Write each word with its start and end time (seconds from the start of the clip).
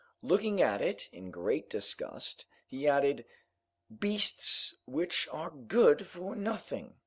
Looking 0.23 0.63
at 0.63 0.81
it 0.81 1.09
in 1.13 1.29
great 1.29 1.69
disgust, 1.69 2.47
he 2.65 2.87
added, 2.87 3.23
"beasts 3.99 4.77
which 4.87 5.27
are 5.31 5.51
good 5.51 6.07
for 6.07 6.35
nothing!" 6.35 6.95